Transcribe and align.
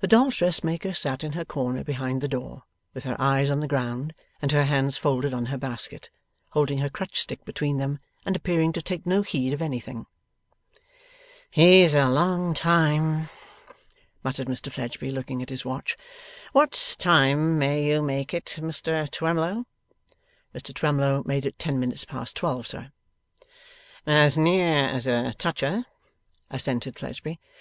The 0.00 0.06
dolls' 0.06 0.36
dressmaker 0.36 0.94
sat 0.94 1.24
in 1.24 1.32
her 1.32 1.44
corner 1.44 1.82
behind 1.82 2.20
the 2.20 2.28
door, 2.28 2.62
with 2.94 3.02
her 3.02 3.16
eyes 3.18 3.50
on 3.50 3.58
the 3.58 3.66
ground 3.66 4.14
and 4.40 4.52
her 4.52 4.62
hands 4.62 4.96
folded 4.96 5.34
on 5.34 5.46
her 5.46 5.58
basket, 5.58 6.10
holding 6.50 6.78
her 6.78 6.88
crutch 6.88 7.18
stick 7.18 7.44
between 7.44 7.78
them, 7.78 7.98
and 8.24 8.36
appearing 8.36 8.72
to 8.74 8.80
take 8.80 9.04
no 9.04 9.22
heed 9.22 9.52
of 9.52 9.60
anything. 9.60 10.06
'He's 11.50 11.92
a 11.92 12.08
long 12.08 12.54
time,' 12.54 13.30
muttered 14.22 14.46
Mr 14.46 14.70
Fledgeby, 14.70 15.10
looking 15.10 15.42
at 15.42 15.50
his 15.50 15.64
watch. 15.64 15.96
'What 16.52 16.94
time 17.00 17.58
may 17.58 17.84
you 17.84 18.00
make 18.00 18.32
it, 18.32 18.58
Mr 18.62 19.10
Twemlow?' 19.10 19.66
Mr 20.54 20.72
Twemlow 20.72 21.24
made 21.26 21.44
it 21.44 21.58
ten 21.58 21.80
minutes 21.80 22.04
past 22.04 22.36
twelve, 22.36 22.68
sir. 22.68 22.92
'As 24.06 24.38
near 24.38 24.84
as 24.86 25.08
a 25.08 25.34
toucher,' 25.34 25.84
assented 26.48 26.96
Fledgeby. 26.96 27.40